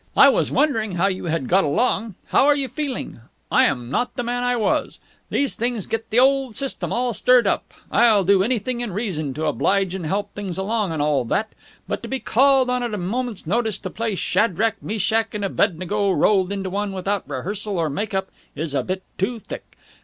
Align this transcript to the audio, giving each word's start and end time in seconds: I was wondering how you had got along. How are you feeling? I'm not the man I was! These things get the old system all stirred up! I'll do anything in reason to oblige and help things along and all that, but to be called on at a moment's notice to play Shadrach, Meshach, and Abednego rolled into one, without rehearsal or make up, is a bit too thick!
I 0.17 0.29
was 0.29 0.51
wondering 0.51 0.93
how 0.93 1.05
you 1.05 1.25
had 1.25 1.47
got 1.47 1.63
along. 1.63 2.15
How 2.29 2.47
are 2.47 2.55
you 2.55 2.67
feeling? 2.67 3.19
I'm 3.51 3.91
not 3.91 4.15
the 4.15 4.23
man 4.23 4.41
I 4.43 4.55
was! 4.55 4.99
These 5.29 5.55
things 5.57 5.85
get 5.85 6.09
the 6.09 6.17
old 6.17 6.55
system 6.55 6.91
all 6.91 7.13
stirred 7.13 7.45
up! 7.45 7.71
I'll 7.91 8.23
do 8.23 8.41
anything 8.41 8.81
in 8.81 8.93
reason 8.93 9.31
to 9.35 9.45
oblige 9.45 9.93
and 9.93 10.07
help 10.07 10.33
things 10.33 10.57
along 10.57 10.91
and 10.91 11.03
all 11.03 11.23
that, 11.25 11.53
but 11.87 12.01
to 12.01 12.09
be 12.09 12.19
called 12.19 12.67
on 12.67 12.81
at 12.81 12.95
a 12.95 12.97
moment's 12.97 13.45
notice 13.45 13.77
to 13.77 13.91
play 13.91 14.15
Shadrach, 14.15 14.81
Meshach, 14.81 15.35
and 15.35 15.45
Abednego 15.45 16.09
rolled 16.09 16.51
into 16.51 16.71
one, 16.71 16.93
without 16.93 17.29
rehearsal 17.29 17.77
or 17.77 17.87
make 17.87 18.15
up, 18.15 18.29
is 18.55 18.73
a 18.73 18.81
bit 18.81 19.03
too 19.19 19.37
thick! 19.37 19.77